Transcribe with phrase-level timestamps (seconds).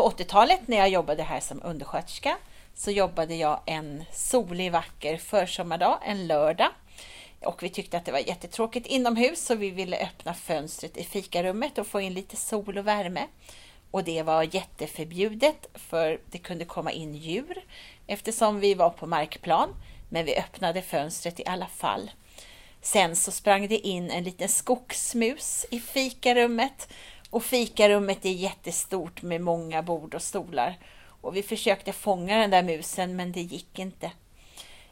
[0.00, 2.36] på 80-talet när jag jobbade här som undersköterska
[2.74, 6.68] så jobbade jag en solig vacker försommardag, en lördag.
[7.44, 11.78] Och vi tyckte att det var jättetråkigt inomhus så vi ville öppna fönstret i fikarummet
[11.78, 13.26] och få in lite sol och värme.
[13.90, 17.64] Och det var jätteförbjudet för det kunde komma in djur
[18.06, 19.68] eftersom vi var på markplan.
[20.08, 22.10] Men vi öppnade fönstret i alla fall.
[22.82, 26.88] Sen så sprang det in en liten skogsmus i fikarummet
[27.30, 30.78] och fikarummet är jättestort med många bord och stolar.
[31.20, 34.10] Och vi försökte fånga den där musen men det gick inte.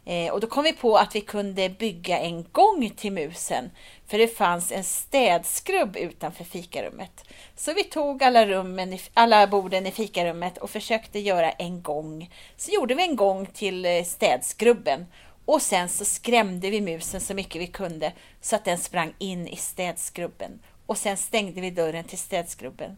[0.08, 3.70] Eh, och då kom vi på att vi kunde bygga en gång till musen.
[4.06, 7.24] För det fanns en städskrubb utanför fikarummet.
[7.56, 12.30] Så vi tog alla, rummen, alla borden i fikarummet och försökte göra en gång.
[12.56, 15.06] Så gjorde vi en gång till eh, städskrubben.
[15.44, 19.48] Och sen så skrämde vi musen så mycket vi kunde så att den sprang in
[19.48, 20.60] i städskrubben.
[20.88, 22.96] Och sen stängde vi dörren till städskrubben.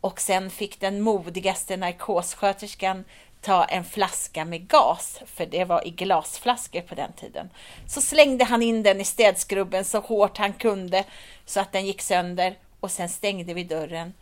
[0.00, 3.04] Och sen fick den modigaste narkossköterskan
[3.40, 7.50] ta en flaska med gas, för det var i glasflaskor på den tiden.
[7.86, 11.04] Så slängde han in den i städskrubben så hårt han kunde
[11.44, 14.12] så att den gick sönder och sen stängde vi dörren.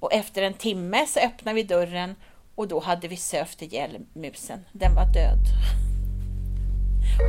[0.00, 2.16] Och efter en timme så öppnade vi dörren
[2.54, 4.64] och då hade vi sövt ihjäl musen.
[4.72, 5.44] Den var död.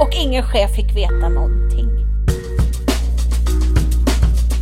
[0.01, 2.14] Och ingen chef fick veta någonting.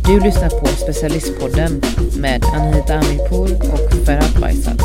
[0.06, 1.80] Du lyssnar på Specialistpodden
[2.20, 4.76] med Anita Amirpour och Ferhat Baysal.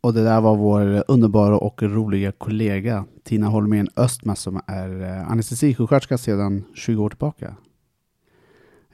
[0.00, 5.30] Och det där var vår underbara och roliga kollega Tina Holmén Östma som är eh,
[5.30, 7.56] anestesisjuksköterska sedan 20 år tillbaka.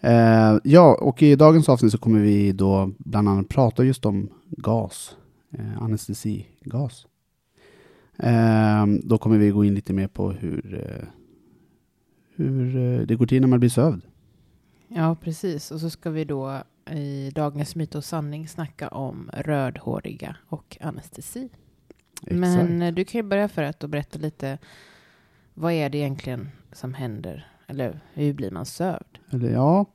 [0.05, 4.29] Eh, ja, och i dagens avsnitt så kommer vi då bland annat prata just om
[4.51, 5.17] gas,
[5.53, 7.07] eh, anestesigas.
[8.17, 11.07] Eh, då kommer vi gå in lite mer på hur, eh,
[12.37, 14.03] hur eh, det går till när man blir sövd.
[14.89, 15.71] Ja, precis.
[15.71, 21.49] Och så ska vi då i dagens myt och sanning snacka om rödhåriga och anestesi.
[22.23, 22.35] Exakt.
[22.35, 24.59] Men du kan ju börja för att berätta lite.
[25.55, 27.54] Vad är det egentligen som händer?
[27.67, 29.19] Eller hur blir man sövd?
[29.31, 29.87] Eller ja,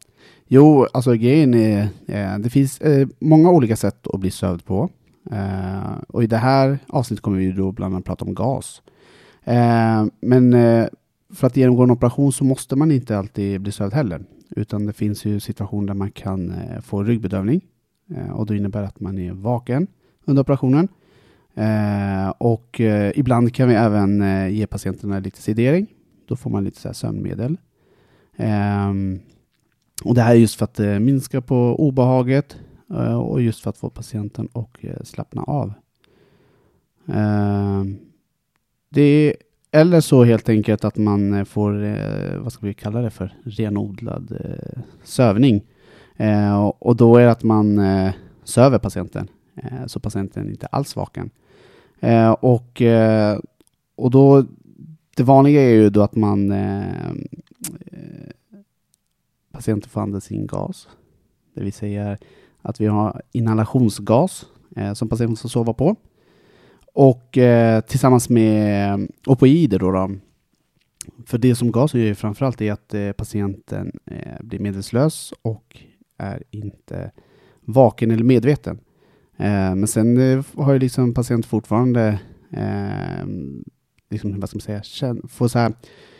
[0.47, 4.89] jo, alltså grejen är, eh, det finns eh, många olika sätt att bli sövd på.
[5.31, 8.81] Eh, och i det här avsnittet kommer vi då bland annat prata om gas.
[9.43, 10.87] Eh, men eh,
[11.33, 14.23] för att genomgå en operation så måste man inte alltid bli sövd heller.
[14.49, 17.61] Utan det finns ju situationer där man kan eh, få ryggbedövning.
[18.15, 19.87] Eh, och det innebär att man är vaken
[20.25, 20.87] under operationen.
[21.55, 25.87] Eh, och eh, ibland kan vi även eh, ge patienterna lite sedering.
[26.29, 27.57] Då får man lite så här sömnmedel.
[28.37, 29.19] Um,
[30.03, 32.57] och det här är just för att eh, minska på obehaget
[32.89, 35.73] eh, och just för att få patienten att eh, slappna av.
[37.07, 37.97] Ehm,
[38.89, 39.33] det är,
[39.71, 43.33] eller så helt enkelt att man eh, får, eh, vad ska vi kalla det för,
[43.43, 45.61] renodlad eh, sövning.
[46.57, 47.81] Och, och då är det att man
[48.43, 49.27] söver patienten,
[49.87, 51.29] så patienten inte alls vaken.
[52.39, 52.81] Och,
[53.95, 54.45] och då,
[55.19, 57.09] det vanliga är ju då att man eh,
[57.91, 58.29] eh
[59.51, 60.87] patienten får andas in gas.
[61.53, 62.17] Det vill säga
[62.61, 65.95] att vi har inhalationsgas eh, som patienten får sova på.
[66.93, 70.11] Och eh, tillsammans med eh, opioider då, då.
[71.25, 75.83] För det som gas gör framförallt är att eh, patienten eh, blir medvetslös och
[76.17, 77.11] är inte
[77.61, 78.79] vaken eller medveten.
[79.37, 82.19] Eh, men sen eh, har ju liksom patient fortfarande
[82.51, 83.25] eh,
[84.09, 85.73] liksom, vad ska man säga, känn, få så här,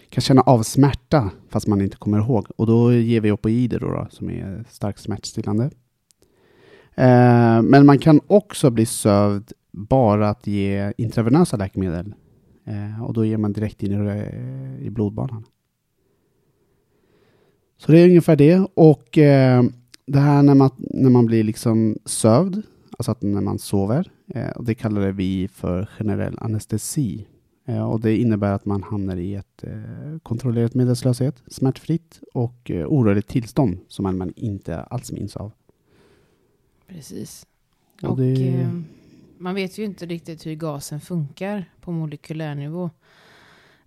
[0.10, 2.48] kan känna av smärta fast man inte kommer ihåg.
[2.56, 5.64] Och då ger vi opioider då, då som är starkt smärtstillande.
[6.96, 12.14] Eh, men man kan också bli sövd bara att ge intravenösa läkemedel.
[12.66, 15.46] Eh, och då ger man direkt in i, eh, i blodbanan.
[17.78, 18.68] Så det är ungefär det.
[18.74, 19.64] Och eh,
[20.06, 22.62] det här när man, när man blir liksom sövd,
[22.98, 27.28] alltså att när man sover, eh, och det kallar vi för generell anestesi.
[27.70, 32.86] Eh, och det innebär att man hamnar i ett eh, kontrollerat medvetslöshet, smärtfritt och eh,
[32.88, 35.52] orörligt tillstånd som man inte alls minns av.
[36.88, 37.46] Precis.
[38.02, 38.84] Och Och, det-
[39.38, 42.90] man vet ju inte riktigt hur gasen funkar på molekylär nivå.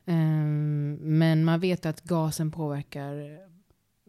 [0.04, 3.38] Ehm, men man vet att gasen påverkar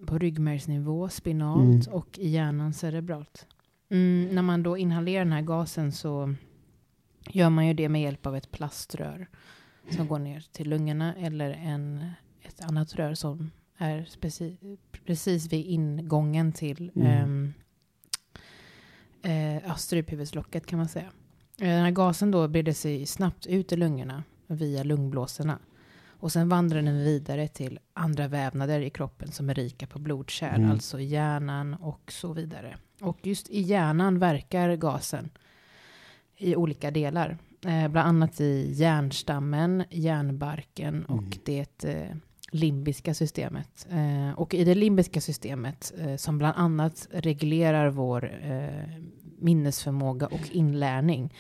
[0.06, 1.98] på ryggmärgsnivå, spinalt Mm.
[2.00, 3.48] och i hjärnan cerebralt.
[3.90, 6.34] Mm, när man då inhalerar den här gasen så
[7.30, 9.28] gör man ju det med hjälp av ett plaströr
[9.90, 12.10] som går ner till lungorna eller en,
[12.42, 17.54] ett annat rör som är speci- precis vid ingången till Mm.
[19.24, 21.06] ehm, eh, struphuvudslocket kan man säga.
[21.62, 25.60] Eh, Den här gasen då breder sig snabbt ut i lungorna via lungblåsorna.
[26.08, 30.56] Och sen vandrar den vidare till andra vävnader i kroppen som är rika på blodkärl,
[30.60, 30.72] Mm.
[30.72, 32.78] alltså hjärnan och så vidare.
[33.02, 35.30] Och just i hjärnan verkar gasen
[36.38, 37.38] i olika delar.
[37.66, 41.32] Eh, bland annat i hjärnstammen, hjärnbarken och Mm.
[41.46, 42.16] det eh,
[42.52, 43.88] limbiska systemet.
[43.92, 48.32] Eh, och i det limbiska systemet som bland annat reglerar vår
[49.40, 51.34] minnesförmåga och inlärning.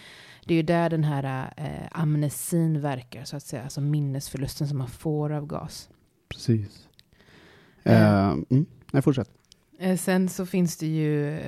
[0.45, 1.53] Det är ju där den här
[1.91, 3.63] amnesin verkar, så att säga.
[3.63, 5.89] Alltså minnesförlusten som man får av gas.
[6.29, 6.87] Precis.
[7.83, 8.65] Mm.
[8.91, 9.29] Nej, fortsätt.
[9.99, 11.39] Sen så finns det ju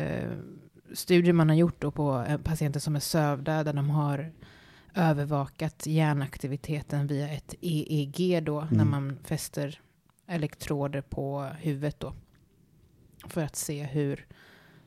[0.94, 4.32] studier man har gjort då på patienter som är sövda där de har
[4.96, 8.90] övervakat hjärnaktiviteten via ett EEG då när Mm.
[8.92, 9.80] man fäster
[10.28, 12.14] elektroder på huvudet då.
[13.28, 14.26] För att se hur,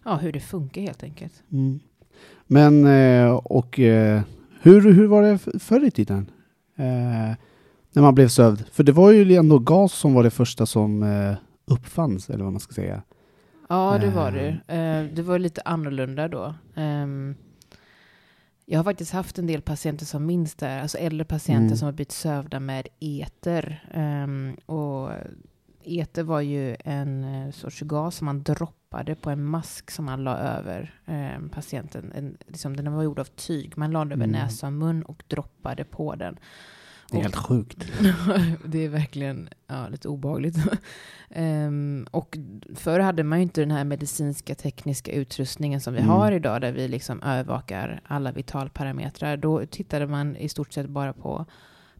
[0.04, 1.42] ja, hur det funkar helt enkelt.
[1.52, 1.80] Mm.
[2.46, 4.22] Men, eh, och eh,
[4.62, 6.30] hur, hur var det förr i tiden?
[6.76, 7.34] Eh,
[7.92, 8.64] när man blev sövd?
[8.72, 11.04] För det var ju ändå gas som var det första som
[11.64, 13.02] uppfanns, eller vad man ska säga.
[13.68, 14.60] Ja, det var det.
[15.14, 16.54] Det var lite annorlunda då.
[18.70, 21.76] Jag har faktiskt haft en del patienter som minns det här, alltså äldre patienter Mm.
[21.76, 23.88] som har blivit sövda med eter.
[23.94, 25.10] Ehm, och
[25.84, 30.24] eter var ju en eh, sorts gas som man droppade på en mask som man
[30.24, 32.12] la över ehm, patienten.
[32.14, 34.40] En, liksom, den var gjord av tyg, man la den över Mm.
[34.40, 36.38] näsa och mun och droppade på den.
[37.10, 37.86] Det är helt sjukt.
[38.64, 40.56] det är verkligen ja, lite obehagligt.
[41.30, 42.38] Ehm, och
[42.74, 46.10] förr hade man ju inte den här medicinska tekniska utrustningen som vi Mm.
[46.10, 49.36] har idag, där vi liksom övervakar alla vitalparametrar.
[49.36, 51.46] Då tittade man i stort sett bara på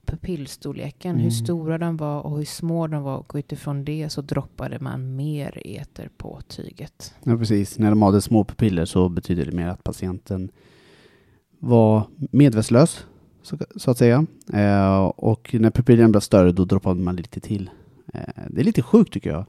[0.07, 1.31] pupillstorleken, hur Mm.
[1.31, 3.17] stora de var och hur små de var.
[3.19, 7.15] Och utifrån det så droppade man mer eter på tyget.
[7.23, 7.79] Ja, precis.
[7.79, 10.51] När de hade små pupiller så betyder det mer att patienten
[11.59, 13.07] var medvetslös,
[13.49, 14.27] så, så att säga.
[14.53, 17.71] Eh, och när pupillen blev större, då droppade man lite till.
[18.15, 19.45] Eh, det är lite sjukt tycker jag.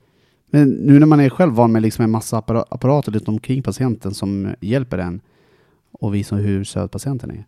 [0.51, 3.63] Men nu när man är själv van med liksom en massa appara- apparater runt omkring
[3.63, 5.21] patienten som hjälper en
[5.91, 7.45] och visar hur söt patienten är.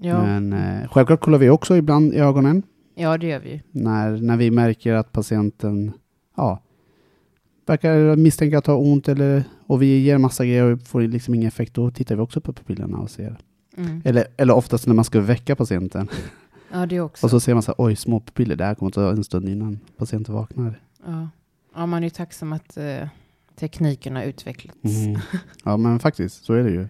[0.00, 2.62] Ja, Men eh, självklart kollar vi också ibland i ögonen
[2.96, 5.92] ja det gör vi när, när vi märker att patienten
[6.36, 6.62] ja,
[7.66, 11.48] verkar misstänka att ha ont eller, och vi ger massa grejer och får liksom ingen
[11.48, 13.38] effekt, då tittar vi också på pupillerna och ser.
[13.76, 14.02] Mm.
[14.04, 16.08] Eller, eller oftast när man ska väcka patienten
[16.72, 17.26] Ja, det också.
[17.26, 19.48] och så ser man så här, oj, små pupiller, det här kommer ta en stund
[19.48, 20.80] innan patienten vaknar.
[21.06, 21.28] Ja.
[21.74, 23.08] ja, man är ju tacksam att eh,
[23.56, 24.84] tekniken har utvecklats.
[24.84, 25.20] Mm.
[25.64, 26.80] Ja, men faktiskt, så är det ju.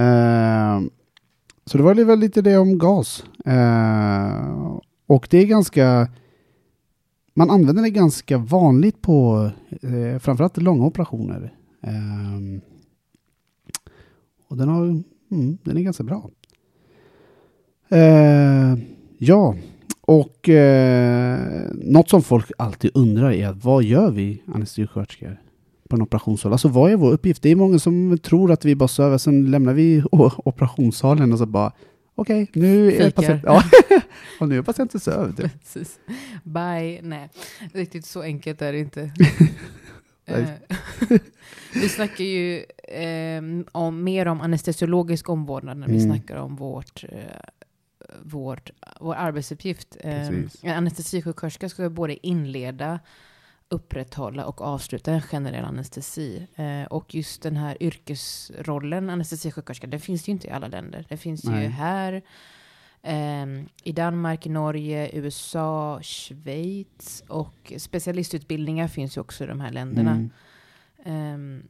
[0.00, 0.80] Eh,
[1.64, 3.24] så det var väl lite det om gas.
[3.44, 6.08] Eh, och det är ganska,
[7.34, 9.50] man använder det ganska vanligt på
[9.82, 11.54] eh, framförallt långa operationer.
[11.82, 12.62] Eh,
[14.48, 16.30] och den, har, mm, den är ganska bra.
[17.88, 18.74] Eh,
[19.18, 19.54] ja,
[20.00, 21.38] och eh,
[21.74, 25.40] något som folk alltid undrar är vad gör vi anestesisköterskor
[25.88, 26.52] på en operationssal?
[26.52, 27.42] Alltså vad är vår uppgift?
[27.42, 30.02] Det är många som tror att vi bara söver, sen lämnar vi
[30.44, 31.72] operationssalen och så bara
[32.14, 33.10] okej, nu är Fikar.
[33.10, 33.62] patienten, ja,
[34.40, 35.36] och nu är patienten sövd.
[35.62, 35.98] Precis.
[36.44, 37.00] Bye.
[37.02, 37.28] Nej,
[37.72, 39.12] riktigt så enkelt är det inte.
[40.38, 40.48] Eh,
[41.74, 43.42] vi snackar ju eh,
[43.72, 46.06] om, mer om anestesiologisk omvårdnad när vi Mm.
[46.16, 47.18] snackar om vårt, eh,
[48.22, 49.96] vårt, vår arbetsuppgift.
[50.00, 53.00] Eh, en anestesisjuksköterska ska både inleda,
[53.68, 56.46] upprätthålla och avsluta en generell anestesi.
[56.54, 61.04] Eh, och just den här yrkesrollen anestesisjuksköterska, den finns ju inte i alla länder.
[61.08, 61.62] Det finns Nej.
[61.62, 62.22] ju här,
[63.02, 70.10] ehm, i Danmark, Norge, USA, Schweiz och specialistutbildningar finns ju också i de här länderna.
[70.10, 70.30] Mm.
[71.04, 71.62] Ehm,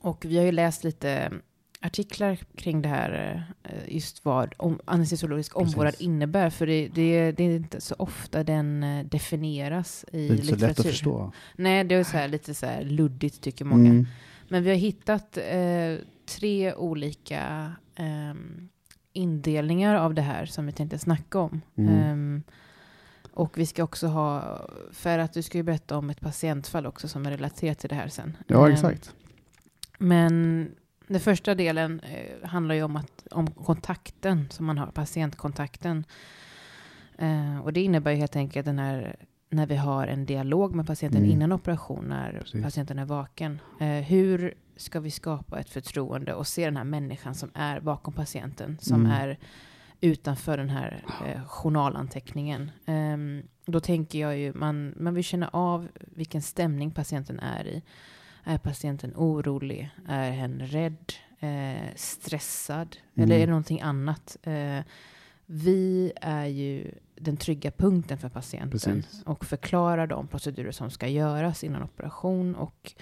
[0.00, 1.32] och vi har ju läst lite
[1.80, 6.50] artiklar kring det här, eh, just vad om, anestesiologisk omvårdnad innebär.
[6.50, 10.46] För det, det, det är inte så ofta den eh, definieras i Det är inte
[10.46, 10.68] så litteratur.
[10.68, 11.32] lätt att förstå.
[11.56, 13.90] Nej, det är så här, lite så här luddigt tycker många.
[13.90, 14.06] Mm.
[14.48, 18.68] Men vi har hittat eh, tre olika ehm,
[19.12, 21.60] indelningar av det här som vi tänkte snacka om.
[21.76, 21.94] Mm.
[21.94, 22.42] Ehm,
[23.32, 24.60] och vi ska också ha,
[24.92, 27.94] för att du ska ju berätta om ett patientfall också som är relaterat till det
[27.94, 28.36] här sen.
[28.46, 29.14] Ja, Ehm, exakt.
[29.98, 30.68] Men
[31.06, 36.04] den första delen eh, handlar ju om, att, om kontakten som man har, patientkontakten.
[37.18, 39.16] Eh, och det innebär ju helt enkelt den här,
[39.52, 41.30] när vi har en dialog med patienten Mm.
[41.32, 42.62] innan operation, när Precis.
[42.62, 43.60] patienten är vaken.
[43.80, 48.14] Eh, hur ska vi skapa ett förtroende och se den här människan som är bakom
[48.14, 49.12] patienten, som Mm.
[49.12, 49.38] är
[50.00, 52.70] utanför den här eh, journalanteckningen.
[52.86, 57.82] Ehm, då tänker jag ju, man, man vill känna av vilken stämning patienten är i.
[58.44, 59.90] Är patienten orolig?
[60.08, 61.12] Är hen rädd?
[61.38, 63.24] eh, stressad Mm.
[63.24, 64.36] eller är det någonting annat?
[64.42, 64.80] Eh,
[65.46, 66.90] vi är ju
[67.22, 69.22] den trygga punkten för patienten Precis.
[69.26, 72.54] och förklarar de procedurer som ska göras innan operation.
[72.54, 72.92] Och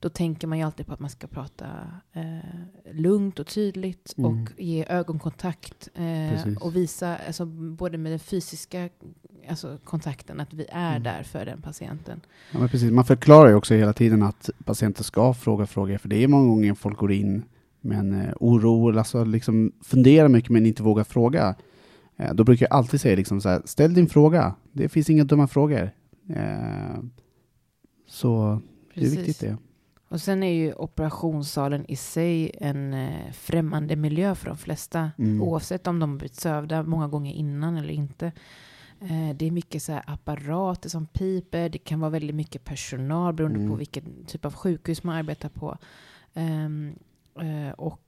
[0.00, 1.66] då tänker man ju alltid på att man ska prata
[2.12, 4.30] eh, lugnt och tydligt Mm.
[4.30, 8.88] och ge ögonkontakt eh, och visa, alltså, både med den fysiska
[9.48, 11.02] alltså, kontakten, att vi är Mm.
[11.02, 12.20] där för den patienten.
[12.52, 12.90] Ja, men precis.
[12.90, 16.48] Man förklarar ju också hela tiden att patienter ska fråga frågor, för det är många
[16.48, 17.42] gånger folk går in
[17.80, 21.54] med en eh, oro, alltså liksom funderar mycket men inte vågar fråga.
[22.16, 24.54] Eh, då brukar jag alltid säga liksom så här, ställ din fråga.
[24.72, 25.90] Det finns inga dumma frågor.
[26.30, 26.98] Eh,
[28.06, 28.60] så
[28.94, 29.18] det är Precis.
[29.18, 29.56] viktigt det.
[30.08, 35.10] Och sen är ju operationssalen i sig en eh, främmande miljö för de flesta.
[35.18, 35.42] Mm.
[35.42, 38.32] Oavsett om de har blivit sövda många gånger innan eller inte.
[39.34, 41.68] Det är mycket så här apparater som piper.
[41.68, 43.70] Det kan vara väldigt mycket personal beroende Mm.
[43.70, 45.78] på vilken typ av sjukhus man arbetar på.
[46.34, 46.92] Ehm,
[47.40, 48.00] eh, och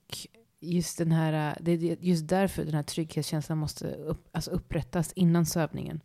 [0.60, 5.46] just den här, det är just därför den här trygghetskänslan måste upp, alltså upprättas innan
[5.46, 6.00] sövningen.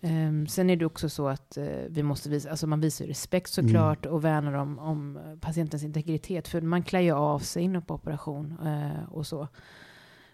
[0.00, 3.50] Ehm, sen är det också så att eh, vi måste visa, alltså man visar respekt
[3.50, 6.48] såklart och värnar om, om patientens integritet.
[6.48, 9.48] För man klär ju av sig innan på operation eh, och så.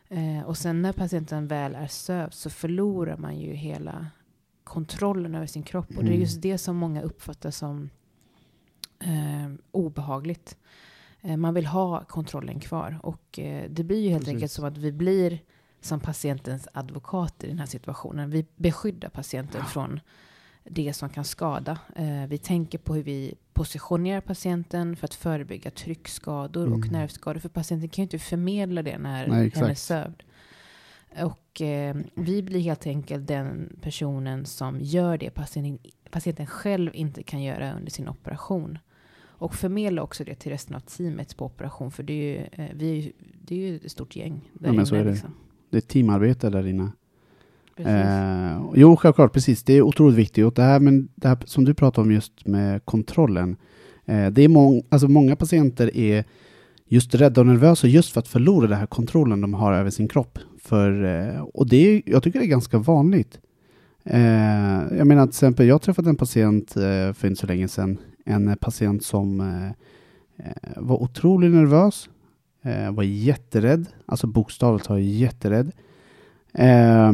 [0.08, 4.06] Eh, och sen när patienten väl är sövd så förlorar man ju hela
[4.64, 5.88] kontrollen över sin kropp.
[5.88, 6.20] Och det är Mm.
[6.20, 7.90] just det som många uppfattar som
[9.00, 10.56] eh, obehagligt.
[11.22, 12.98] Eh, man vill ha kontrollen kvar.
[13.02, 14.34] Och eh, det blir ju helt Precis.
[14.34, 15.38] enkelt som att vi blir
[15.80, 18.30] som patientens advokater i den här situationen.
[18.30, 20.00] Vi beskyddar patienten från
[20.64, 21.78] det som kan skada.
[21.96, 26.88] Eh, vi tänker på hur vi positionerar patienten för att förebygga tryckskador och Mm.
[26.92, 27.40] nervskador.
[27.40, 30.22] För patienten kan ju inte förmedla det när Nej, hen är sövd.
[31.22, 37.22] Och eh, vi blir helt enkelt den personen som gör det patienten, patienten själv inte
[37.22, 38.78] kan göra under sin operation.
[39.38, 41.90] Och förmedla också det till resten av teamet på operation.
[41.90, 43.12] För det är ju, eh, vi är ju,
[43.44, 44.50] det är ju ett stort gäng.
[44.52, 45.10] där Ja, men så är det.
[45.10, 45.30] liksom.
[45.70, 46.92] Det är teamarbete där inne.
[47.76, 49.62] Eh, jo, självklart, precis.
[49.62, 50.44] Det är otroligt viktigt.
[50.44, 53.56] Och det här, men det här som du pratar om just med kontrollen.
[54.04, 56.24] Eh, det är mång, alltså många patienter är
[56.86, 60.08] just rädda och nervösa just för att förlora den här kontrollen de har över sin
[60.08, 60.38] kropp.
[60.60, 63.40] För, eh, och det är, jag tycker det är ganska vanligt.
[64.04, 67.98] Eh, jag menar till exempel, jag träffade en patient eh, för inte så länge sedan.
[68.28, 69.68] En eh, patient som eh,
[70.46, 72.08] eh, var otroligt nervös.
[72.62, 75.72] Eh, var jätterädd, alltså bokstavligt talat jätterädd.
[76.52, 77.12] Eh,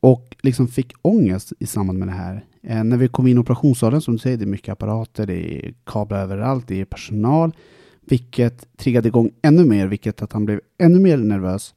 [0.00, 2.44] och liksom fick ångest i samband med det här.
[2.62, 5.66] Eh, när vi kom in i operationssalen, som du säger, det är mycket apparater, det
[5.66, 7.52] är kablar överallt, det är personal.
[8.00, 11.74] Vilket triggade igång ännu mer, vilket att han blev ännu mer nervös.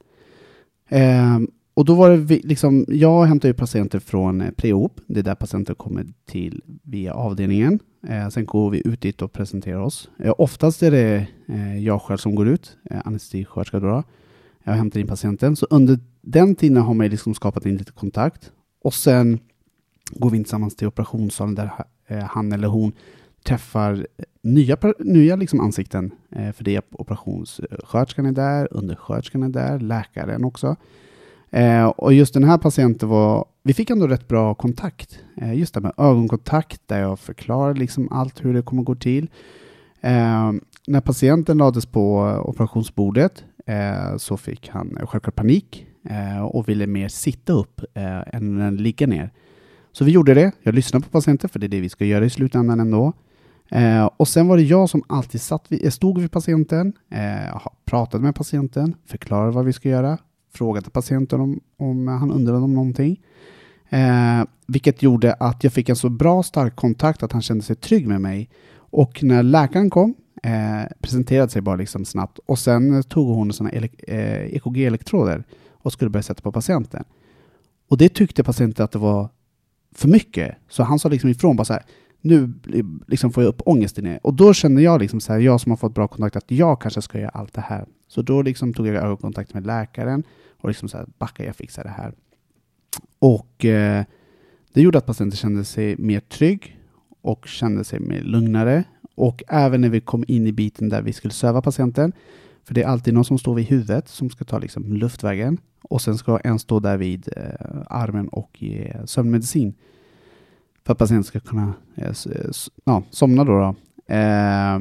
[0.89, 1.39] Eh,
[1.73, 4.55] och då var det liksom, jag hämtar ju patienter från preop.
[4.57, 7.79] pre-op, det är där patienter kommer till via avdelningen.
[8.07, 10.09] Eh, sen går vi ut dit och presenterar oss.
[10.19, 14.03] Eh, oftast är det eh, jag själv som går ut, eh, anestesisköterska då.
[14.63, 18.51] Jag hämtar in patienten, så under den tiden har man liksom skapat in lite kontakt.
[18.81, 19.39] Och sen
[20.11, 21.71] går vi in tillsammans till operationssalen där
[22.07, 22.91] eh, han eller hon
[23.43, 26.11] träffar eh, nya, nya liksom ansikten.
[26.31, 30.75] Eh, för det är operationssköterskan är där, undersköterskan är där, läkaren också.
[31.53, 35.19] Eh, och just den här patienten var, vi fick ändå rätt bra kontakt.
[35.37, 39.29] Eh, just det med ögonkontakt där jag förklarar liksom allt hur det kommer gå till.
[40.01, 40.51] Eh,
[40.87, 47.07] när patienten lades på operationsbordet eh, så fick han självklart panik eh, och ville mer
[47.07, 49.31] sitta upp eh, än än ligga ner.
[49.91, 50.51] Så vi gjorde det.
[50.63, 53.13] Jag lyssnade på patienten för det är det vi ska göra i slutändan ändå.
[53.69, 58.23] Eh, och sen var det jag som alltid satt vid, stod vid patienten, eh, pratade
[58.23, 60.17] med patienten, förklarade vad vi ska göra,
[60.53, 63.21] frågade patienten om, om han undrade om någonting.
[63.89, 67.75] Eh, vilket gjorde att jag fick en så bra stark kontakt att han kände sig
[67.75, 68.49] trygg med mig.
[68.75, 73.69] Och när läkaren kom, eh, presenterade sig bara liksom snabbt och sen tog hon såna
[73.69, 77.03] eh, EKG-elektroder och skulle börja sätta på patienten.
[77.89, 79.29] Och det tyckte patienten att det var
[79.95, 80.55] för mycket.
[80.69, 81.83] Så han sa liksom ifrån bara så här,
[82.23, 82.53] nu
[83.07, 84.19] liksom får jag upp ångesten igen.
[84.23, 86.81] Och då kände jag liksom så här, jag som har fått bra kontakt, att jag
[86.81, 87.85] kanske ska göra allt det här.
[88.07, 90.23] Så då liksom tog jag ögonkontakt med läkaren
[90.61, 92.13] och liksom så här, backa, jag fixar det här.
[93.19, 94.03] Och eh,
[94.73, 96.79] det gjorde att patienten kände sig mer trygg
[97.21, 98.83] och kände sig mer lugnare.
[99.15, 102.13] Och även när vi kom in i biten där vi skulle söva patienten,
[102.63, 106.01] för det är alltid någon som står vid huvudet som ska ta liksom luftvägen och
[106.01, 109.73] sen ska en stå där vid eh, armen och ge sömnmedicin
[110.85, 112.51] för att patienten ska kunna eh, eh
[112.85, 113.43] ja, somna.
[113.43, 113.75] Då, då.
[114.15, 114.79] Eh,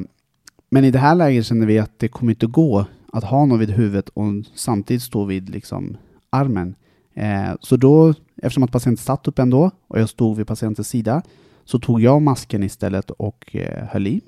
[0.70, 3.58] men i det här läget känner vi att det kommer inte gå att ha någon
[3.58, 5.96] vid huvudet och samtidigt stå vid liksom,
[6.30, 6.74] armen.
[7.14, 11.22] Eh, så då, eftersom att patienten satt upp ändå och jag stod vid patientens sida,
[11.64, 14.20] så tog jag masken istället och eh, höll i.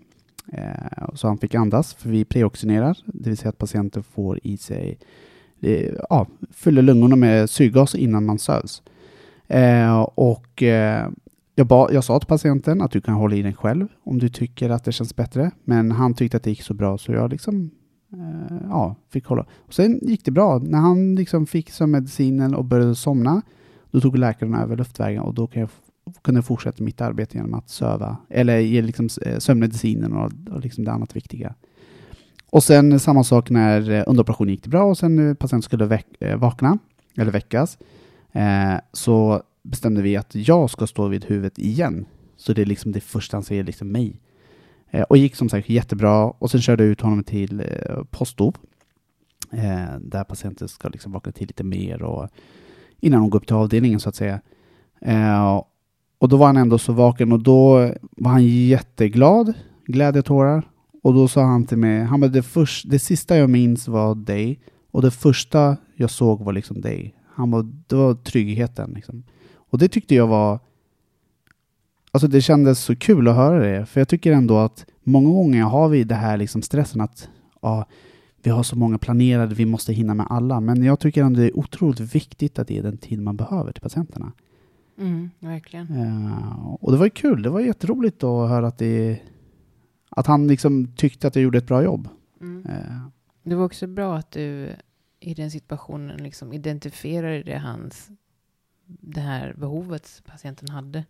[0.53, 4.57] Eh, så han fick andas, för vi preoxinerar, det vill säga att patienten får i
[4.57, 4.99] sig,
[5.61, 8.83] eh, ja, fyller lungorna med syrgas innan man sövs.
[9.49, 11.09] Eh, och eh,
[11.55, 14.29] jag, ba, jag sa till patienten att du kan hålla i den själv om du
[14.29, 15.51] tycker att det känns bättre.
[15.65, 17.71] Men han tyckte att det gick så bra så jag liksom
[18.13, 19.47] eh, ja, fick hålla.
[19.57, 20.59] Och sen gick det bra.
[20.59, 23.43] När han liksom fick som medicinen och började somna,
[23.91, 25.71] då tog läkaren över luftvägen och då kan jag
[26.23, 30.85] kunde fortsätta mitt arbete genom att söva, eller ge liksom eh, sömnmedicinen och, och liksom
[30.85, 31.55] det annat viktiga.
[32.51, 35.63] Och sen samma sak när eh, underoperationen under operationen gick det bra och sen patienten
[35.63, 36.79] skulle väck, eh, vakna,
[37.17, 37.79] eller väckas,
[38.33, 42.07] eh, så bestämde vi att jag ska stå vid huvudet igen.
[42.37, 44.21] Så det är liksom det första han säger, liksom mig.
[44.91, 48.59] Eh, och gick som sagt jättebra och sen körde jag ut honom till eh, postop.
[49.53, 52.29] Eh, där patienten ska liksom vakna till lite mer och
[53.01, 54.41] innan hon går upp till avdelningen så att säga.
[55.01, 55.63] Eh,
[56.19, 59.53] och då var han ändå så vaken och då var han jätteglad,
[59.87, 60.63] glädjetårar.
[61.03, 64.15] Och då sa han till mig, han bara, det, först, det sista jag minns var
[64.15, 67.15] dig och det första jag såg var liksom dig.
[67.35, 68.93] Han bara, det var tryggheten.
[68.95, 69.25] Liksom.
[69.75, 70.61] Och det tyckte jag var...
[72.11, 75.63] Alltså det kändes så kul att höra det, för jag tycker ändå att många gånger
[75.63, 77.29] har vi det här liksom stressen att
[77.63, 77.87] ja,
[78.43, 80.61] vi har så många planerade, vi måste hinna med alla.
[80.61, 83.73] Men jag tycker ändå det är otroligt viktigt att det är den tid man behöver
[83.73, 84.33] till patienterna.
[84.99, 85.91] Mm, verkligen.
[85.91, 89.21] Uh, och det var kul, det var jätteroligt att höra att det
[90.11, 92.09] att han liksom tyckte att jag gjorde ett bra jobb.
[92.41, 92.67] Mm.
[92.67, 93.09] Uh.
[93.43, 94.69] Det var också bra att du
[95.21, 98.11] i den situationen liksom identifierade det hans
[98.87, 101.05] det här behovet patienten hade.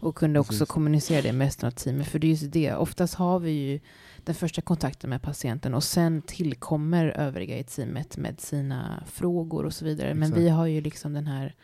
[0.00, 0.68] Och kunde också Precis.
[0.68, 2.08] kommunicera det med resten av teamet.
[2.08, 3.80] För det är just det, oftast har vi ju
[4.24, 9.72] den första kontakten med patienten och sen tillkommer övriga i teamet med sina frågor och
[9.72, 10.10] så vidare.
[10.10, 10.30] Exakt.
[10.30, 11.54] Men vi har ju liksom den här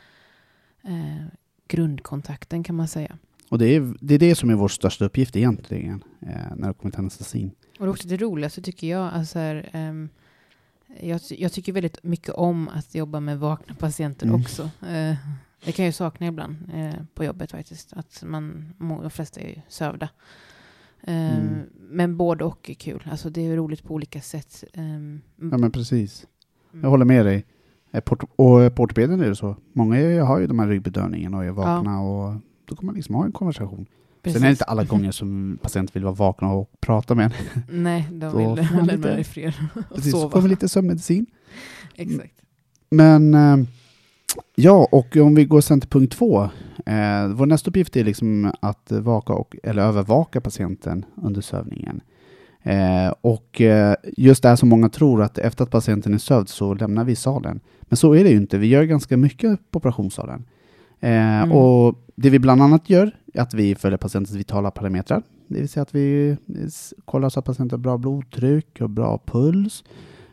[0.84, 1.26] eh,
[1.68, 3.18] grundkontakten kan man säga.
[3.48, 6.74] Och det är, det är det som är vår största uppgift egentligen, eh, när det
[6.74, 7.50] kommer till anestesin.
[7.78, 10.08] Och också det roligaste tycker jag, alltså här, um,
[11.00, 14.40] jag, jag, tycker väldigt mycket om att jobba med vakna patienter mm.
[14.40, 14.62] också.
[14.62, 15.14] Uh,
[15.64, 17.92] det kan jag sakna ibland eh, på jobbet faktiskt.
[17.92, 20.08] Att man, de flesta är sövda.
[21.02, 21.62] Eh, mm.
[21.74, 23.08] Men både och är kul.
[23.10, 24.64] Alltså det är roligt på olika sätt.
[24.72, 24.84] Eh,
[25.50, 26.26] ja men precis.
[26.72, 26.82] Mm.
[26.82, 27.44] Jag håller med dig.
[28.04, 29.56] Port och på ortopeden är det så.
[29.72, 32.00] Många har ju de här ryggbedövningen och är vakna ja.
[32.00, 33.86] och då kan man liksom ha en konversation.
[34.22, 34.38] Precis.
[34.38, 37.32] Sen är det inte alla gånger som patient vill vara vakna och prata med en.
[37.82, 40.22] Nej, de vill lämna dig i fred och Precis, sova.
[40.22, 41.26] så får vi lite sömnmedicin.
[41.94, 42.34] Exakt.
[42.90, 43.56] Men eh,
[44.54, 46.42] Ja, och om vi går sen till punkt två.
[46.86, 52.00] Eh, vår nästa uppgift är liksom att vaka och, eller övervaka patienten under sövningen.
[52.62, 56.48] Eh, och eh, just det här som många tror att efter att patienten är sövd
[56.48, 57.60] så lämnar vi salen.
[57.80, 58.58] Men så är det ju inte.
[58.58, 60.44] Vi gör ganska mycket på operationssalen.
[61.00, 61.52] Eh, mm.
[61.52, 65.22] Och det vi bland annat gör är att vi följer patientens vitala parametrar.
[65.48, 66.36] Det vill säga att vi
[67.04, 69.84] kollar så att patienten har bra blodtryck och bra puls.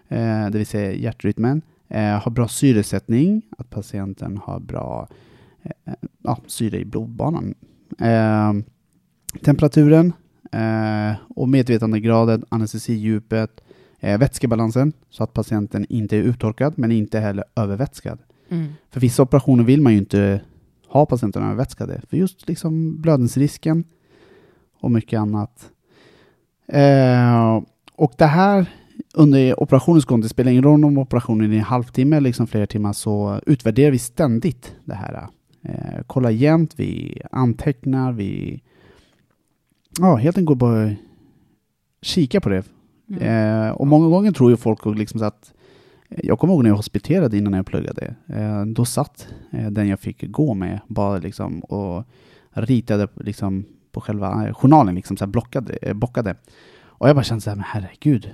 [0.08, 5.08] Eh, det vill säga hjärtrytmen eh, har bra syresättning, att patienten har bra
[5.64, 5.94] eh,
[6.24, 7.54] ja, syre i blodbanan.
[8.00, 8.54] Eh,
[9.44, 10.14] temperaturen
[11.28, 13.62] och medvetandegraden, anestesidjupet,
[14.00, 18.20] vätskebalansen, så att patienten inte är uttorkad men inte heller övervätskad.
[18.50, 18.74] Mm.
[18.92, 20.42] För vissa operationer vill man ju inte
[20.88, 23.84] ha patienten övervätskade, för just liksom blödningsrisken
[24.80, 25.72] och mycket annat.
[26.68, 27.62] Eh,
[27.96, 28.66] och det här
[29.14, 32.68] under operationens gång, det spelar ingen roll om operationen är en halvtimme eller liksom flera
[32.68, 35.28] timmar, så utvärderar vi ständigt det här.
[35.62, 38.62] Eh, kollar jämt, vi antecknar, vi
[40.00, 40.92] ja, helt enkelt bara
[42.02, 42.64] kika på det.
[43.10, 43.68] Mm.
[43.68, 45.54] Eh, och många gånger tror ju folk liksom att
[46.24, 48.16] jag kommer ihåg när jag hospiterade innan jag pluggade.
[48.28, 52.04] Eh, då satt eh, den jag fick gå med bara liksom och
[52.50, 56.36] ritade liksom på själva journalen, liksom så här blockade, eh, bockade.
[56.84, 58.32] Och jag bara kände så här, men herregud,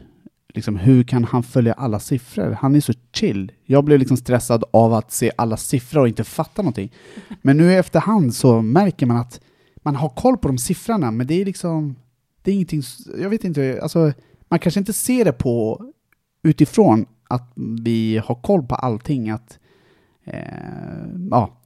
[0.53, 2.51] liksom, hur kan han följa alla siffror?
[2.51, 3.51] Han är så chill.
[3.65, 6.93] Jag blev liksom stressad av att se alla siffror och inte fatta någonting.
[7.41, 9.41] Men nu i efterhand så märker man att
[9.77, 11.95] man har koll på de siffrorna, men det är liksom,
[12.41, 12.83] det är ingenting,
[13.17, 14.13] jag vet inte, alltså,
[14.47, 15.85] man kanske inte ser det på
[16.43, 19.59] utifrån att vi har koll på allting, att
[20.23, 21.58] eh, ja,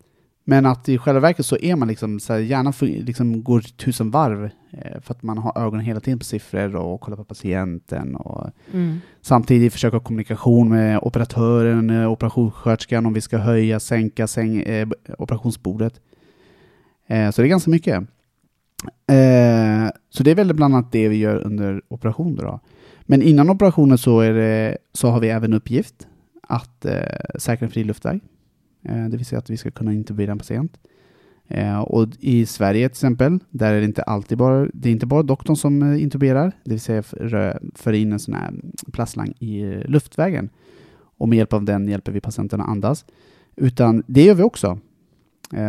[0.43, 4.11] men att i själva verket så är man liksom, så här, hjärnan liksom går tusen
[4.11, 8.15] varv eh, för att man har ögonen hela tiden på siffror och kollar på patienten
[8.15, 8.99] och mm.
[9.21, 14.87] samtidigt försöka ha kommunikation med operatören, eh, operationssköterskan om vi ska höja, sänka säng, eh,
[15.17, 16.01] operationsbordet.
[17.07, 17.95] Eh, så det är ganska mycket.
[19.07, 22.43] Eh, så det är väl bland annat det vi gör under operationer.
[22.43, 22.59] Då.
[23.01, 26.07] Men innan operationen så, är det, så har vi även uppgift
[26.47, 27.01] att eh,
[27.39, 28.21] säkra en fri luftväg.
[28.85, 30.77] Eh, det vill säga att vi ska kunna intubera en patient.
[31.47, 35.05] Eh, och i Sverige till exempel, där är det inte alltid bara, det är inte
[35.05, 37.03] bara doktorn som eh, intuberar, det vill säga
[37.75, 38.53] för, in en sån här
[38.91, 40.49] plastslang i luftvägen.
[41.17, 43.05] Och med hjälp av den hjälper vi patienten att andas.
[43.55, 44.79] Utan det gör vi också.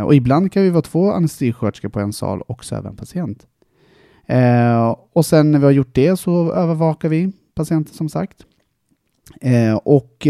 [0.04, 3.46] Och ibland kan vi vara två anestesisköterskor på en sal och söva en patient.
[5.12, 8.46] Och sen när vi har gjort det så övervakar vi patienten som sagt.
[9.84, 10.26] Och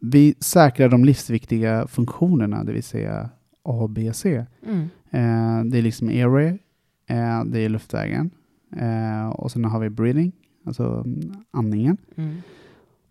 [0.00, 3.30] vi säkrar de livsviktiga funktionerna, det vill säga
[3.62, 4.44] A, B, C.
[4.66, 4.80] Mm.
[5.10, 6.58] Eh, det är liksom airway,
[7.06, 8.30] eh, det är luftvägen
[8.76, 10.32] eh, och sen har vi breathing,
[10.66, 11.96] alltså mm, andningen.
[12.16, 12.36] Mm.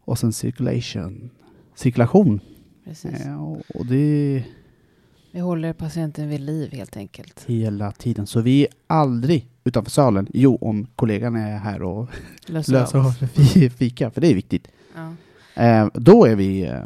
[0.02, 1.30] Och sen circulation,
[1.76, 2.40] cirkulation.
[2.86, 3.26] Precis.
[3.26, 4.44] Eh, och, och det
[5.32, 7.44] Vi håller patienten vid liv helt enkelt.
[7.48, 8.28] hela tiden.
[8.28, 10.28] Så vi är aldrig utanför salen.
[10.34, 12.10] Jo, om kollegan är här och
[12.48, 13.06] Löser av.
[13.06, 14.68] av fi- fika, för det är viktigt.
[14.96, 15.14] Ja.
[15.56, 16.84] Eh, då är vi eh,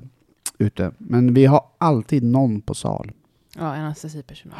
[0.57, 0.91] ute.
[0.97, 3.11] Men vi har alltid någon på sal.
[3.57, 4.59] Ja, anestesipersonal.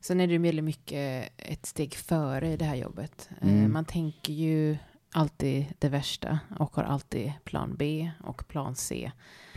[0.00, 3.28] Sen är det ju väldigt mycket ett steg före i det här jobbet.
[3.40, 3.72] Eh, Mm.
[3.72, 4.76] Man tänker ju
[5.12, 9.10] alltid det värsta och har alltid plan B och plan C.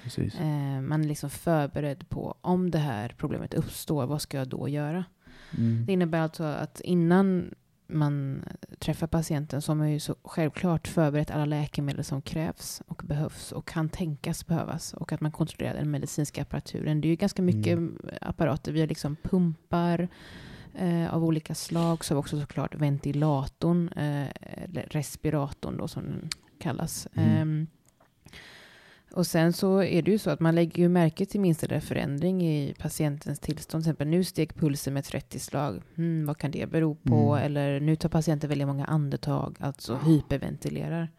[0.04, 0.36] Precis.
[0.36, 4.68] Eh, Man är liksom förberedd på om det här problemet uppstår, vad ska jag då
[4.68, 5.06] göra?
[5.58, 5.86] Mm.
[5.86, 7.54] Det innebär alltså att innan
[7.89, 8.43] man
[8.80, 13.67] träffar patienten har man ju så självklart förberett alla läkemedel som krävs och behövs och
[13.67, 17.02] kan tänkas behövas och att man kontrollerar den medicinska apparaturen.
[17.02, 17.97] Det är ju ganska mycket Mm.
[18.21, 18.71] apparater.
[18.71, 20.08] Vi har liksom pumpar
[20.75, 22.06] eh, av olika slag.
[22.06, 24.28] Så har vi också såklart ventilatorn, eh,
[24.73, 27.08] respiratorn då som den kallas.
[27.13, 27.30] Mm.
[27.30, 27.67] Ehm,
[29.12, 32.41] och sen så är det ju så att man lägger ju märke till minsta förändring
[32.48, 33.84] i patientens tillstånd.
[33.84, 35.82] Till exempel nu steg pulsen med 30 slag.
[35.95, 37.36] Hmm, vad kan det bero på?
[37.36, 37.45] Mm.
[37.45, 41.10] Eller nu tar patienten väldigt många andetag, alltså hyperventilerar.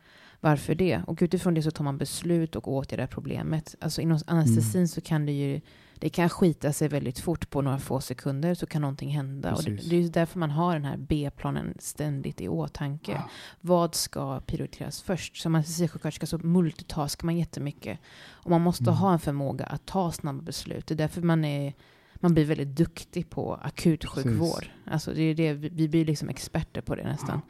[0.40, 1.02] Varför det?
[1.06, 3.74] Och utifrån det så tar man beslut och åtgärdar problemet.
[3.80, 4.88] Alltså inom anestesin Mm.
[4.88, 5.60] så kan det ju
[6.00, 9.54] det kan skita sig väldigt fort på några få sekunder så kan någonting hända.
[9.54, 13.12] Och det, det är därför man har den här B-planen ständigt i åtanke.
[13.12, 13.28] Ja.
[13.60, 15.36] Vad ska prioriteras först?
[15.36, 17.98] Som anestesisjuksköterska så multitaskar man jättemycket.
[18.28, 18.94] Och man måste Mm.
[18.94, 20.86] ha en förmåga att ta snabba beslut.
[20.86, 21.74] Det är därför man, är,
[22.14, 24.66] man blir väldigt duktig på akutsjukvård.
[24.86, 27.40] Alltså det är det, vi vi blir liksom experter på det nästan.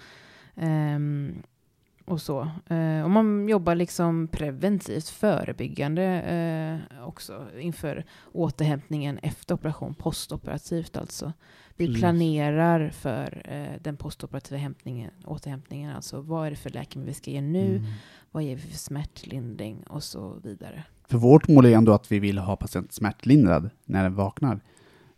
[0.56, 1.42] Ehm,
[2.10, 2.40] och så.
[2.66, 11.32] Eh, och man jobbar liksom preventivt, förebyggande eh, också inför återhämtningen efter operation, postoperativt alltså.
[11.76, 12.00] Vi Precis.
[12.00, 17.30] planerar för eh, den postoperativa hämtningen, återhämtningen, alltså vad är det för läkemedel vi ska
[17.30, 17.90] ge nu, Mm.
[18.30, 20.84] vad ger vi för smärtlindring och så vidare.
[21.08, 24.60] För vårt mål är ändå att vi vill ha patienten smärtlindrad när den vaknar.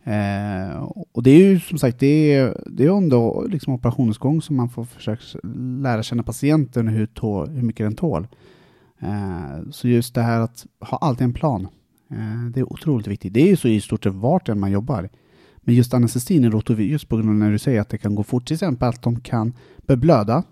[0.03, 4.41] Eh, och det är ju som sagt, det är, det är under liksom operationsgång gång
[4.41, 5.21] som man får försöka
[5.81, 8.27] lära känna patienten hur, tå, hur mycket den tål.
[8.99, 11.67] Eh, så just det här att ha alltid en plan,
[12.11, 13.33] eh, det är otroligt viktigt.
[13.33, 15.09] Det är ju så i stort sett vart än man jobbar.
[15.57, 18.15] Men just anestesin är otroligt just på grund av när du säger att det kan
[18.15, 19.53] gå fort, till exempel att de kan
[19.87, 20.43] börja blöda.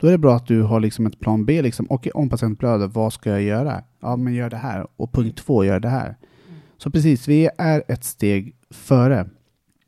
[0.00, 2.56] Då är det bra att du har liksom ett plan B, liksom, okej om patienten
[2.56, 3.82] blöder, vad ska jag göra?
[4.00, 4.86] Ja, men gör det här.
[4.96, 6.16] Och punkt två, gör det här.
[6.82, 9.28] Så precis, vi är ett steg före.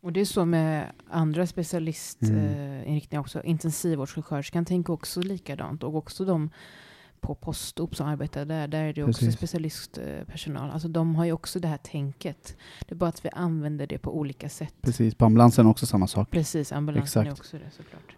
[0.03, 1.47] Och det är så med andra Mm.
[1.47, 3.43] specialistinriktningar också.
[3.43, 5.83] Intensivvårdssjuksköterskan tänker också likadant.
[5.83, 6.51] Och också de
[7.21, 9.35] på postop som arbetar där, där är det också Precis.
[9.37, 10.71] specialistpersonal.
[10.71, 12.57] Alltså de har ju också det här tänket.
[12.89, 14.75] Det är bara att vi använder det på olika sätt.
[14.83, 16.31] Precis, på ambulansen också samma sak.
[16.31, 17.41] Precis, ambulansen är Exakt.
[17.41, 18.17] också det såklart.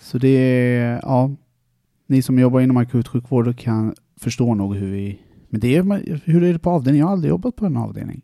[0.00, 1.30] Så det är, ja,
[2.06, 5.20] ni som jobbar inom akutsjukvård kan förstå nog hur vi,
[5.52, 7.00] men det är, hur är det på avdelning?
[7.00, 8.22] Jag har aldrig jobbat på en avdelning.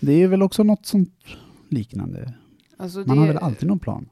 [0.00, 1.24] Det är väl också något sånt
[1.68, 2.32] liknande.
[2.76, 4.08] Alltså Man har väl alltid någon plan?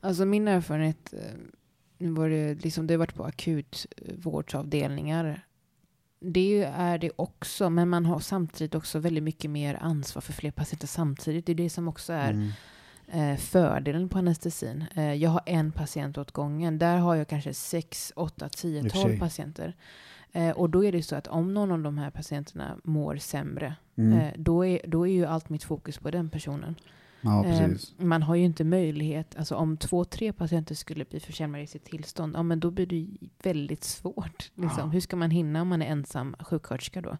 [0.00, 1.18] Alltså min erfarenhet, eh,
[1.98, 5.46] nu var det liksom, det har varit på akutvårdsavdelningar.
[6.20, 10.50] Det är det också, men man har samtidigt också väldigt mycket mer ansvar för fler
[10.50, 11.46] patienter samtidigt.
[11.46, 12.48] Det är det som också är Mm.
[13.32, 14.84] eh, fördelen på anestesin.
[14.94, 16.78] Eh, jag har en patient åt gången.
[16.78, 19.18] Där har jag kanske 6, 8, 10, I och för 12 sig.
[19.18, 19.76] patienter.
[20.32, 23.76] Eh, och då är det så att om någon av de här patienterna mår sämre,
[23.96, 24.18] Mm.
[24.18, 26.74] eh, då, är, då är ju allt mitt fokus på den personen.
[27.20, 31.64] Ja, Eh, man har ju inte möjlighet, alltså om två, tre patienter skulle bli försämrade
[31.64, 33.08] i sitt tillstånd, ja men då blir det ju
[33.42, 34.50] väldigt svårt.
[34.54, 34.78] Liksom.
[34.78, 34.86] Ja.
[34.86, 37.16] Hur ska man hinna om man är ensam sjuksköterska då?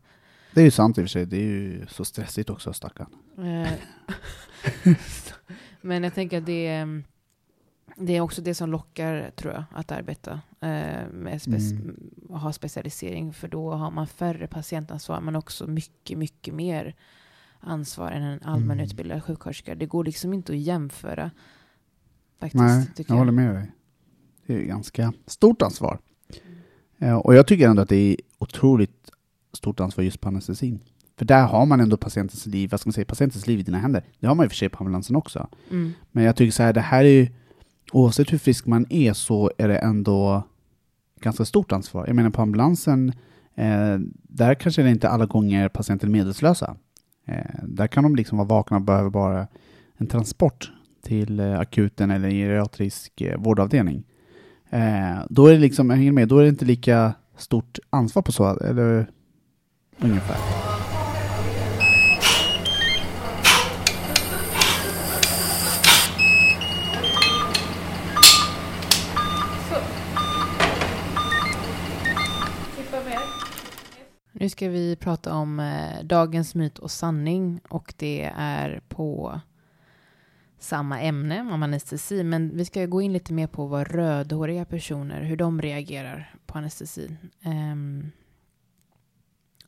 [0.54, 1.26] Det är ju sant i och för sig.
[1.26, 3.08] Det är ju så stressigt också, stackarn.
[3.38, 3.72] Eh,
[5.80, 7.02] men jag tänker att det är,
[7.96, 12.10] det är också det som lockar, tror jag, att arbeta eh, med spec- Mm.
[12.40, 13.32] ha specialisering.
[13.32, 16.94] För då har man färre patientansvar, men också mycket, mycket mer
[17.60, 19.74] ansvar än en allmänutbildad sjuksköterska.
[19.74, 21.30] Det går liksom inte att jämföra.
[22.40, 23.72] Faktiskt, Nej, tycker jag håller med dig.
[24.46, 25.98] Det är ju ganska stort ansvar.
[26.98, 29.10] Eh, och jag tycker ändå att det är otroligt
[29.52, 30.80] stort ansvar just på anestesin.
[31.16, 33.78] För där har man ändå patientens liv, vad ska man säga, patientens liv i dina
[33.78, 34.04] händer.
[34.20, 35.48] Det har man och för sig på ambulansen också.
[35.70, 35.92] Mm.
[36.10, 37.28] Men jag tycker så här, det här är ju,
[37.92, 40.42] oavsett hur frisk man är så är det ändå
[41.20, 42.06] ganska stort ansvar.
[42.06, 43.12] Jag menar på ambulansen,
[43.54, 46.76] eh, där kanske det inte alla gånger patienter är medvetslösa.
[47.26, 49.46] Eh, där kan de liksom vara vakna och behöver bara
[49.96, 54.04] en transport till eh, akuten eller geriatrisk eh, vårdavdelning.
[54.70, 58.22] Eh, då är det liksom, jag hänger med, då är det inte lika stort ansvar
[58.22, 59.10] på så, eller
[59.98, 60.71] ungefär.
[74.42, 79.40] Nu ska vi prata om eh, dagens myt och sanning och det är på
[80.58, 85.22] samma ämne om anestesi, men vi ska gå in lite mer på vad rödhåriga personer,
[85.22, 87.16] hur de reagerar på anestesi.
[87.44, 88.10] Um, ehm,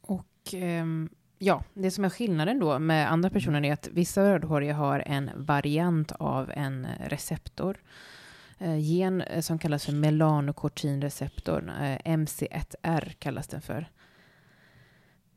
[0.00, 1.08] och um,
[1.38, 5.30] ja, det som är skillnaden då med andra personer är att vissa rödhåriga har en
[5.36, 7.76] variant av en receptor,
[8.58, 13.88] eh, gen eh, som kallas för melanokortinreceptorn, eh, MC1R kallas den för.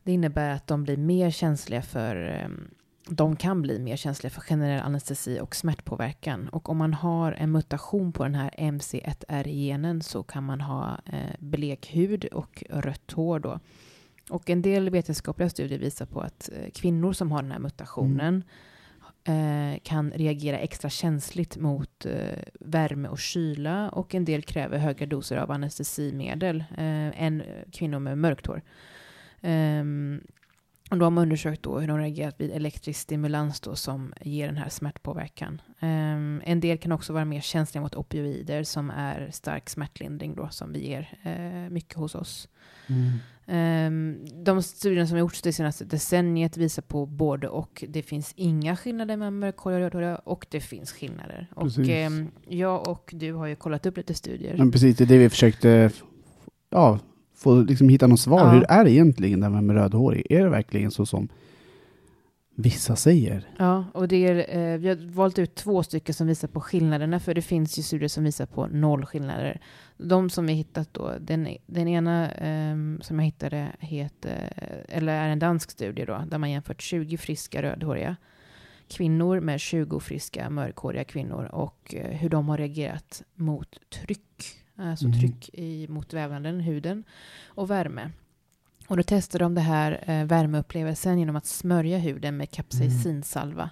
[0.08, 2.70] Det innebär att de blir mer känsliga för ehm,
[3.08, 6.48] de kan bli mer känsliga för generell anestesi och smärtpåverkan.
[6.48, 11.34] Och om man har en mutation på den här MC1R-genen så kan man ha eh,
[11.38, 13.60] blek hud och rött hår då.
[14.30, 18.44] Och en del vetenskapliga studier visar på att eh, kvinnor som har den här mutationen
[19.24, 22.06] eh, kan reagera extra känsligt mot
[22.60, 27.42] värme och kyla och en del kräver höga doser av anestesimedel än
[27.72, 28.62] kvinnor med mörkt hår.
[29.42, 30.20] Um,
[30.90, 34.46] och då har man undersökt då hur de reagerat vid elektrisk stimulans då som ger
[34.46, 35.62] den här smärtpåverkan.
[35.80, 40.48] Um, en del kan också vara mer känsliga mot opioider som är stark smärtlindring då
[40.48, 42.48] som vi ger uh, mycket hos oss.
[42.86, 43.18] Mm.
[43.50, 47.84] Um, de studierna som har gjorts det senaste decenniet visar på både och.
[47.88, 51.46] Det finns inga skillnader mellan rödhåriga och det finns skillnader.
[51.60, 51.78] Precis.
[51.78, 54.56] Och um, jag och du har ju kollat upp lite studier.
[54.58, 55.90] Men precis, det är det vi försökte
[56.70, 56.98] ja,
[57.38, 58.40] få liksom hitta något svar.
[58.40, 58.50] Ja.
[58.50, 60.26] Hur är det egentligen det här med rödhårig?
[60.30, 61.28] Är det verkligen så som
[62.54, 63.48] vissa säger?
[63.58, 67.20] Ja, och det är, eh, vi har valt ut två stycken som visar på skillnaderna,
[67.20, 69.60] för det finns ju studier som visar på noll skillnader.
[69.96, 74.52] De som vi hittat då, den, den ena ehm, som jag hittade heter,
[74.88, 78.16] eller är en dansk studie då, där man jämfört 20 friska rödhåriga
[78.88, 85.08] kvinnor med 20 friska mörkhåriga kvinnor och eh, hur de har reagerat mot tryck, alltså
[85.08, 85.18] Mhm.
[85.18, 87.04] tryck i, mot vävnaden, huden
[87.46, 88.10] och värme.
[88.88, 93.70] Och då testade de det här eh, värmeupplevelsen genom att smörja huden med kapsaicinsalva.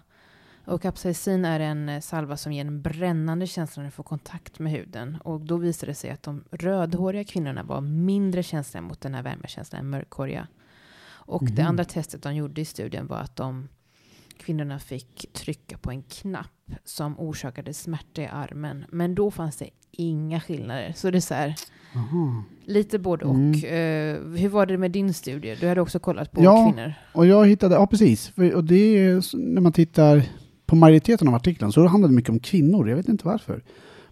[0.64, 4.58] Och kapsaicin är en eh, salva som ger en brännande känsla när den får kontakt
[4.58, 5.16] med huden.
[5.24, 9.22] Och då visade det sig att de rödhåriga kvinnorna var mindre känsliga mot den här
[9.22, 10.46] värmekänslan än mörkhåriga.
[11.08, 11.68] Och det Mhm.
[11.68, 13.68] andra testet de gjorde i studien var att de
[14.38, 16.46] kvinnorna fick trycka på en knapp
[16.84, 18.84] som orsakade smärta i armen.
[18.90, 20.92] Men då fanns det inga skillnader.
[20.96, 21.54] Så det är så här,
[21.94, 22.42] Aha.
[22.64, 23.34] lite både och.
[23.34, 23.52] Mm.
[23.54, 25.56] Eh, hur var det med din studie?
[25.60, 26.72] Du hade också kollat på Ja.
[26.72, 26.92] kvinnor.
[27.12, 30.22] Och jag hittade, ja precis, och det är när man tittar
[30.66, 33.62] på majoriteten av artiklarna så handlar det mycket om kvinnor, jag vet inte varför.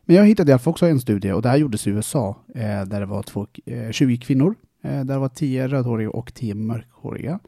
[0.05, 2.37] Men jag hittade i alla fall också en studie, och det här gjordes i USA,
[2.55, 6.35] eh, där det var två, eh, 20 kvinnor, eh, där det var 10 rödhåriga och
[6.35, 7.39] 10 mörkhåriga.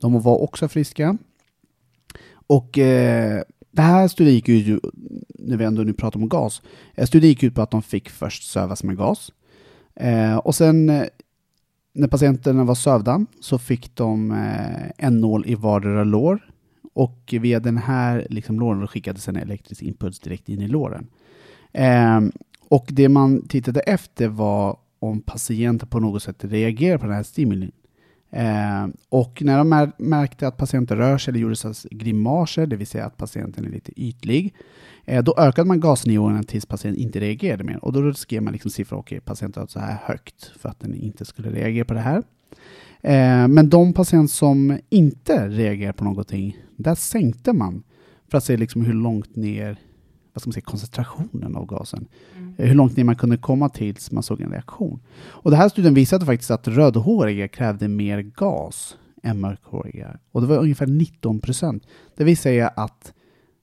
[0.00, 1.16] De var också friska.
[2.50, 4.80] Och eh, det här studiet gick ju,
[5.38, 6.62] när vi ändå nu pratar om gas,
[6.94, 9.32] eh, studiet gick ut på att de fick först sövas med gas.
[9.94, 11.04] Eh, och sen eh,
[11.92, 16.50] när patienterna var sövda så fick de eh, en nål i vardera lår
[16.92, 21.06] och via den här liksom, låren skickades en elektrisk impuls direkt in i låren.
[21.72, 22.20] Eh,
[22.68, 27.22] och det man tittade efter var om patienten på något sätt reagerar på den här
[27.22, 27.72] stimulin.
[28.30, 31.56] Eh, och när de märkte att patienten rör sig eller gjorde
[31.90, 34.54] grimaser, det vill säga att patienten är lite ytlig,
[35.04, 37.84] eh, då ökade man gasnivåerna tills patienten inte reagerade mer.
[37.84, 40.94] Och då skrev man liksom siffror, okej, patienten har så här högt för att den
[40.94, 42.22] inte skulle reagera på det här.
[43.02, 47.82] Eh, men de patienter som inte reagerar på någonting, där sänkte man
[48.30, 49.78] för att se liksom hur långt ner
[50.32, 52.06] vad ska man säga, koncentrationen av gasen.
[52.58, 55.00] Eh, Hur långt ner man kunde komma tills man såg en reaktion.
[55.22, 60.18] Och det här studien visade faktiskt att rödhåriga krävde mer gas än mörkhåriga.
[60.32, 61.86] Och det var ungefär 19 procent.
[62.16, 63.12] Det vill säga att,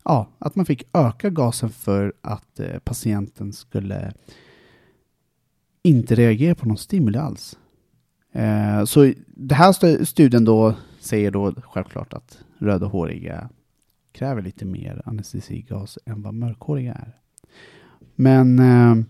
[0.06, 4.14] ja, att man fick öka gasen för att eh, patienten skulle
[5.84, 7.58] inte reagera på någon stimuli alls.
[8.34, 13.50] Eh, så det här stu- studien då säger då självklart att rödhåriga
[14.18, 17.18] kräver lite mer anestesigas än vad mörkhåriga är.
[18.16, 19.06] Men eh,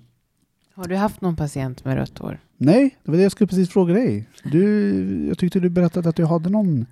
[0.73, 2.39] Har du haft någon patient med rött hår?
[2.57, 4.29] nej, det var det jag skulle precis fråga dig.
[4.43, 6.85] Du, jag tyckte du berättade att du hade någon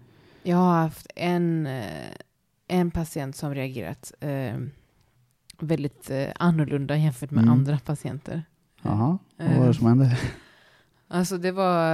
[0.43, 1.83] Jag har haft en, eh,
[2.67, 4.55] en patient som reagerat eh,
[5.59, 7.53] väldigt eh, annorlunda jämfört med Mm.
[7.53, 8.43] andra patienter.
[8.81, 10.17] Jaha, vad var det Eh, som hände?
[11.07, 11.87] Alltså det var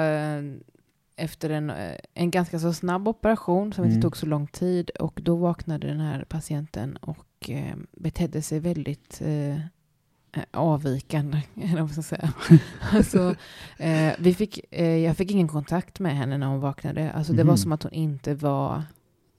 [1.22, 3.96] efter en, eh, en ganska så snabb operation som Mm.
[3.96, 8.60] inte tog så lång tid och då vaknade den här patienten och eh, betedde sig
[8.60, 12.34] väldigt eh, eh, avvikande, eller vad man ska säga.
[12.92, 13.36] alltså,
[13.78, 17.12] eh, vi fick, eh, jag fick ingen kontakt med henne när hon vaknade.
[17.12, 17.58] Alltså det var Mhm.
[17.58, 18.84] som att hon inte var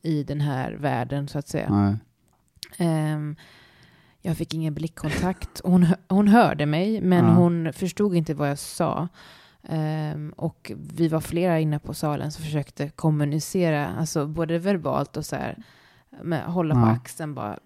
[0.02, 1.98] i den här världen så att säga.
[2.78, 3.36] Ehm,
[4.22, 5.60] jag fick ingen blickkontakt.
[5.64, 7.30] Hon, hon hörde mig, men Ja.
[7.34, 9.08] hon förstod inte vad jag sa.
[9.68, 15.26] Ehm, och vi var flera inne på salen som försökte kommunicera, alltså både verbalt och
[15.26, 15.62] så här,
[16.22, 16.90] med, hålla på Ja.
[16.90, 17.58] axeln bara,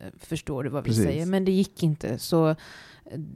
[0.00, 1.04] eh, förstår du vad vi Precis.
[1.04, 1.26] säger?
[1.26, 2.18] Men det gick inte.
[2.18, 2.56] Så eh,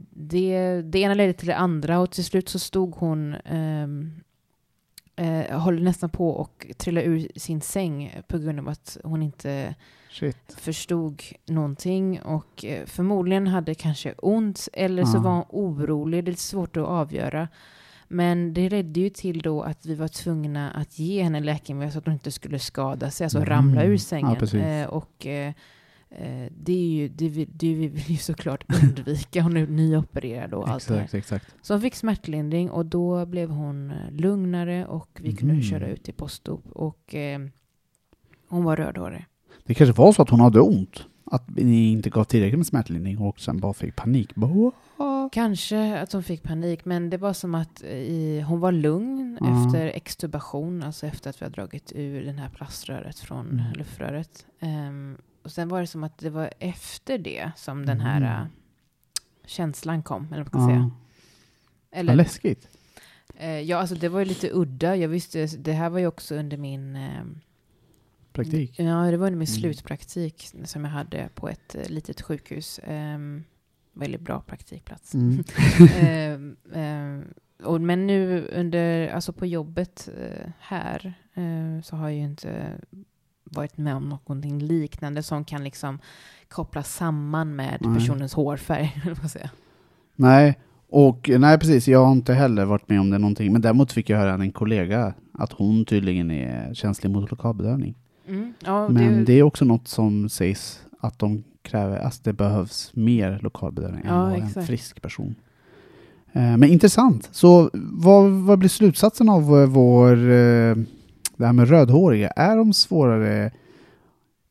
[0.09, 4.13] det, det ena ledde till det andra och till slut så stod hon um,
[5.15, 9.75] eh, höll nästan på och trilla ur sin säng på grund av att hon inte
[10.09, 10.55] Shit.
[10.57, 15.21] förstod någonting och eh, förmodligen hade kanske ont eller så Ja.
[15.21, 16.23] var hon orolig.
[16.23, 17.47] Det är lite svårt att avgöra.
[18.11, 21.99] Men det ledde ju till då att vi var tvungna att ge henne läkemedel så
[21.99, 23.49] att hon inte skulle skada sig, alltså Mm.
[23.49, 24.35] ramla ur Ja, sängen.
[24.35, 24.59] precis.
[24.61, 25.53] eh, och eh,
[26.09, 29.41] eh, det är ju, det, vill- det vill vi ju såklart undvika.
[29.41, 31.01] Hon är nyopererad och allt det här.
[31.03, 31.55] Exakt, exakt.
[31.61, 35.63] Så hon fick smärtlindring och då blev hon lugnare och vi kunde Mhm.
[35.63, 36.63] köra ut till postdop.
[36.71, 37.39] Och eh,
[38.47, 39.25] hon var rödhårig.
[39.65, 41.03] Det kanske var så att hon hade ont.
[41.31, 44.35] Att ni inte gav tillräckligt med smärtlindring och sen bara fick panik.
[44.35, 44.71] Bara.
[45.31, 49.37] Kanske att hon fick panik, men det var som att eh, i, hon var lugn
[49.41, 49.63] Ja.
[49.65, 53.73] efter extubation, alltså efter att vi har dragit ur den här plaströret från Mm.
[53.73, 54.45] luftröret.
[54.59, 58.31] Ehm, och sen var det som att det var efter det som den här Mm.
[58.31, 58.47] eh,
[59.45, 60.67] känslan kom, eller vad man Ja.
[60.75, 60.81] säga.
[61.91, 62.69] Vad Eller, läskigt.
[63.35, 64.95] eh, ja, alltså det var ju lite udda.
[64.95, 66.95] Jag visste, det här var ju också under min...
[66.95, 67.39] ehm,
[68.33, 68.79] Praktik.
[68.79, 69.45] Ja, det var under min Mm.
[69.47, 72.79] slutpraktik som jag hade på ett litet sjukhus.
[72.87, 73.43] Um,
[73.99, 75.13] väldigt bra praktikplats.
[75.13, 75.43] Mm.
[76.01, 77.23] Ehm, ehm,
[77.63, 82.79] och, men nu under, alltså på jobbet eh, här eh, så har jag ju inte
[83.43, 85.99] varit med om någonting liknande som kan liksom
[86.47, 87.99] kopplas samman med Nej.
[87.99, 89.03] personens hårfärg.
[90.15, 90.59] Nej,
[90.89, 93.51] och nej precis, jag har inte heller varit med om det någonting.
[93.53, 97.95] Men däremot fick jag höra av en kollega att hon tydligen är känslig mot lokalbedövning.
[98.27, 98.53] Mm.
[98.59, 102.91] Ja, Men det, det är också något som sägs att de kräver, alltså det behövs
[102.93, 104.67] mer lokalbedövning än Ja, vad en exakt.
[104.67, 105.35] frisk person.
[106.33, 107.29] Eh, Men intressant.
[107.31, 110.75] Så vad, vad blir slutsatsen av eh, vår, eh,
[111.37, 112.29] det här med rödhåriga?
[112.29, 113.51] Är de svårare?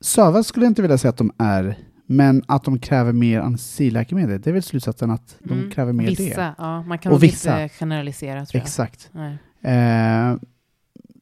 [0.01, 4.40] Söva skulle jag inte vilja säga att de är, men att de kräver mer anestesiläkemedel,
[4.40, 6.55] det är väl slutsatsen att de mm, kräver mer vissa, det?
[6.59, 7.62] Ja, man kan Och nog vissa.
[7.62, 8.62] inte generalisera tror jag.
[8.62, 9.11] Exakt.
[9.62, 10.37] Eh,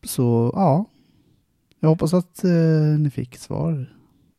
[0.05, 0.85] så ja,
[1.81, 2.51] jag hoppas att eh,
[2.99, 3.95] ni fick svar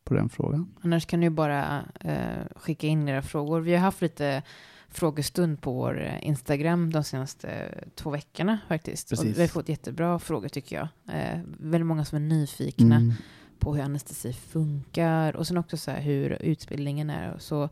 [0.08, 0.68] på den frågan.
[0.82, 3.60] Annars kan ni bara eh, skicka in era frågor.
[3.62, 4.44] Vi har haft lite
[4.90, 9.12] frågestund på vår eh, Instagram de senaste två veckorna faktiskt.
[9.12, 9.38] Och Precis.
[9.38, 10.88] vi har fått jättebra frågor tycker jag.
[11.18, 13.14] Eh, väldigt många som är nyfikna Mm.
[13.60, 17.36] på hur anestesi funkar och sen också så här hur utbildningen är.
[17.40, 17.64] Så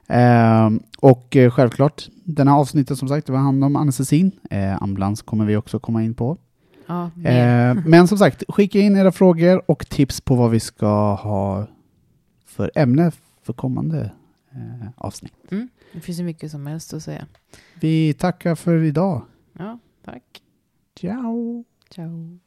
[0.08, 4.32] Eh, och självklart, den här avsnittet som sagt, det var hand om anestesin.
[4.50, 6.38] Eh, ambulans kommer vi också komma in på.
[6.90, 7.12] Ja.
[7.30, 11.68] Eh, men som sagt, skicka in era frågor och tips på vad vi ska ha
[12.46, 13.12] för ämne
[13.44, 14.12] för kommande
[14.52, 15.34] eh, avsnitt.
[15.52, 17.28] Mm, det finns ju mycket som helst att säga.
[17.80, 19.22] Vi tackar för idag.
[19.54, 20.42] Ja, tack.
[21.00, 21.64] Ciao!
[21.90, 22.40] Ciao.